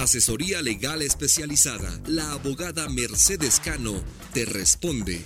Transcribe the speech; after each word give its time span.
Asesoría 0.00 0.62
legal 0.62 1.02
especializada. 1.02 1.90
La 2.06 2.32
abogada 2.32 2.88
Mercedes 2.88 3.60
Cano 3.60 3.92
te 4.32 4.46
responde. 4.46 5.20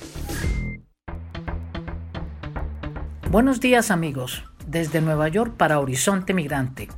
Buenos 3.31 3.61
días 3.61 3.93
amigos, 3.93 4.43
desde 4.67 5.01
Nueva 5.01 5.29
York 5.29 5.55
para 5.57 5.79
Horizonte 5.79 6.35
Migrante. 6.35 6.89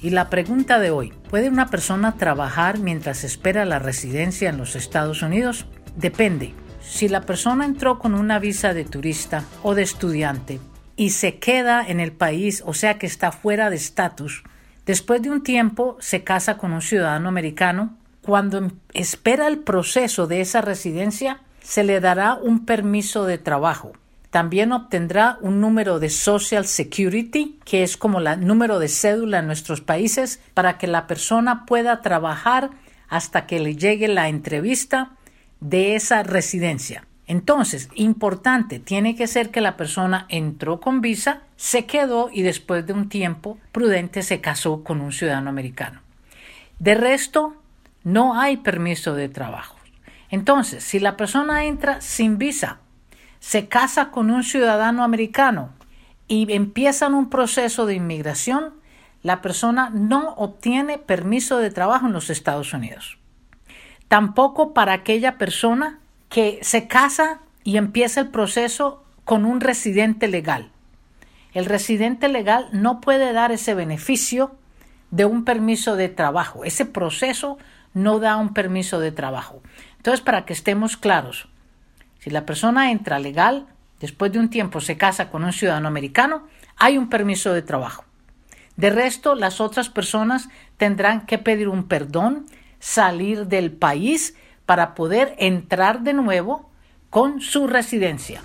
Y 0.00 0.10
la 0.10 0.30
pregunta 0.30 0.78
de 0.78 0.92
hoy, 0.92 1.12
¿puede 1.28 1.48
una 1.48 1.66
persona 1.66 2.16
trabajar 2.16 2.78
mientras 2.78 3.24
espera 3.24 3.64
la 3.64 3.80
residencia 3.80 4.48
en 4.48 4.56
los 4.56 4.76
Estados 4.76 5.20
Unidos? 5.22 5.66
Depende. 5.96 6.54
Si 6.80 7.08
la 7.08 7.22
persona 7.22 7.64
entró 7.64 7.98
con 7.98 8.14
una 8.14 8.38
visa 8.38 8.74
de 8.74 8.84
turista 8.84 9.44
o 9.64 9.74
de 9.74 9.82
estudiante 9.82 10.60
y 10.94 11.10
se 11.10 11.40
queda 11.40 11.84
en 11.84 11.98
el 11.98 12.12
país, 12.12 12.62
o 12.64 12.74
sea 12.74 12.96
que 12.96 13.06
está 13.06 13.32
fuera 13.32 13.70
de 13.70 13.76
estatus, 13.76 14.44
Después 14.86 15.22
de 15.22 15.30
un 15.30 15.42
tiempo 15.42 15.96
se 16.00 16.24
casa 16.24 16.58
con 16.58 16.72
un 16.72 16.82
ciudadano 16.82 17.28
americano. 17.28 17.96
Cuando 18.22 18.70
espera 18.92 19.46
el 19.46 19.58
proceso 19.58 20.26
de 20.26 20.40
esa 20.40 20.60
residencia, 20.60 21.40
se 21.62 21.84
le 21.84 22.00
dará 22.00 22.34
un 22.34 22.66
permiso 22.66 23.24
de 23.24 23.38
trabajo. 23.38 23.92
También 24.30 24.72
obtendrá 24.72 25.38
un 25.40 25.60
número 25.60 26.00
de 26.00 26.10
Social 26.10 26.66
Security, 26.66 27.60
que 27.64 27.82
es 27.82 27.96
como 27.96 28.18
el 28.18 28.46
número 28.46 28.78
de 28.78 28.88
cédula 28.88 29.38
en 29.38 29.46
nuestros 29.46 29.80
países, 29.80 30.40
para 30.54 30.76
que 30.76 30.86
la 30.86 31.06
persona 31.06 31.64
pueda 31.66 32.02
trabajar 32.02 32.70
hasta 33.08 33.46
que 33.46 33.60
le 33.60 33.76
llegue 33.76 34.08
la 34.08 34.28
entrevista 34.28 35.12
de 35.60 35.94
esa 35.94 36.22
residencia. 36.24 37.06
Entonces, 37.26 37.88
importante, 37.94 38.78
tiene 38.78 39.16
que 39.16 39.26
ser 39.26 39.50
que 39.50 39.62
la 39.62 39.76
persona 39.76 40.26
entró 40.28 40.80
con 40.80 41.00
visa, 41.00 41.40
se 41.56 41.86
quedó 41.86 42.28
y 42.30 42.42
después 42.42 42.86
de 42.86 42.92
un 42.92 43.08
tiempo 43.08 43.58
prudente 43.72 44.22
se 44.22 44.40
casó 44.40 44.84
con 44.84 45.00
un 45.00 45.12
ciudadano 45.12 45.48
americano. 45.48 46.00
De 46.78 46.94
resto, 46.94 47.54
no 48.02 48.38
hay 48.38 48.58
permiso 48.58 49.14
de 49.14 49.30
trabajo. 49.30 49.76
Entonces, 50.28 50.84
si 50.84 51.00
la 51.00 51.16
persona 51.16 51.64
entra 51.64 52.00
sin 52.00 52.36
visa, 52.36 52.78
se 53.40 53.68
casa 53.68 54.10
con 54.10 54.30
un 54.30 54.42
ciudadano 54.42 55.02
americano 55.02 55.70
y 56.28 56.52
empiezan 56.52 57.14
un 57.14 57.30
proceso 57.30 57.86
de 57.86 57.94
inmigración, 57.94 58.74
la 59.22 59.40
persona 59.40 59.90
no 59.90 60.34
obtiene 60.34 60.98
permiso 60.98 61.58
de 61.58 61.70
trabajo 61.70 62.06
en 62.06 62.12
los 62.12 62.28
Estados 62.28 62.74
Unidos. 62.74 63.18
Tampoco 64.08 64.74
para 64.74 64.92
aquella 64.92 65.38
persona 65.38 65.98
que 66.34 66.58
se 66.62 66.88
casa 66.88 67.38
y 67.62 67.76
empieza 67.76 68.20
el 68.20 68.28
proceso 68.30 69.04
con 69.24 69.44
un 69.44 69.60
residente 69.60 70.26
legal. 70.26 70.72
El 71.52 71.64
residente 71.64 72.26
legal 72.26 72.66
no 72.72 73.00
puede 73.00 73.32
dar 73.32 73.52
ese 73.52 73.72
beneficio 73.72 74.56
de 75.12 75.26
un 75.26 75.44
permiso 75.44 75.94
de 75.94 76.08
trabajo. 76.08 76.64
Ese 76.64 76.86
proceso 76.86 77.56
no 77.92 78.18
da 78.18 78.36
un 78.36 78.52
permiso 78.52 78.98
de 78.98 79.12
trabajo. 79.12 79.62
Entonces, 79.98 80.22
para 80.22 80.44
que 80.44 80.54
estemos 80.54 80.96
claros, 80.96 81.46
si 82.18 82.30
la 82.30 82.44
persona 82.44 82.90
entra 82.90 83.20
legal, 83.20 83.68
después 84.00 84.32
de 84.32 84.40
un 84.40 84.50
tiempo 84.50 84.80
se 84.80 84.96
casa 84.96 85.30
con 85.30 85.44
un 85.44 85.52
ciudadano 85.52 85.86
americano, 85.86 86.48
hay 86.76 86.98
un 86.98 87.10
permiso 87.10 87.52
de 87.52 87.62
trabajo. 87.62 88.04
De 88.74 88.90
resto, 88.90 89.36
las 89.36 89.60
otras 89.60 89.88
personas 89.88 90.48
tendrán 90.78 91.26
que 91.26 91.38
pedir 91.38 91.68
un 91.68 91.86
perdón, 91.86 92.46
salir 92.80 93.46
del 93.46 93.70
país 93.70 94.34
para 94.66 94.94
poder 94.94 95.34
entrar 95.38 96.02
de 96.02 96.12
nuevo 96.12 96.70
con 97.10 97.40
su 97.40 97.66
residencia. 97.66 98.42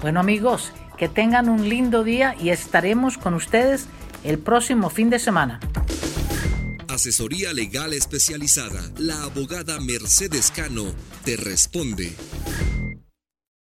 Bueno 0.00 0.20
amigos, 0.20 0.72
que 0.96 1.08
tengan 1.08 1.48
un 1.48 1.68
lindo 1.68 2.04
día 2.04 2.34
y 2.38 2.50
estaremos 2.50 3.16
con 3.16 3.34
ustedes 3.34 3.86
el 4.24 4.38
próximo 4.38 4.90
fin 4.90 5.10
de 5.10 5.18
semana. 5.18 5.60
Asesoría 6.88 7.52
legal 7.52 7.92
especializada. 7.92 8.82
La 8.98 9.22
abogada 9.22 9.80
Mercedes 9.80 10.50
Cano 10.50 10.92
te 11.24 11.36
responde. 11.36 12.14